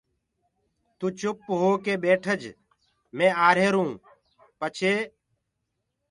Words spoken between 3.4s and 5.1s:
آهيروٚ پڇي